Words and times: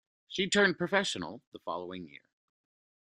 She 0.27 0.49
turned 0.49 0.79
professional 0.79 1.43
the 1.51 1.59
following 1.59 2.07
year. 2.07 2.23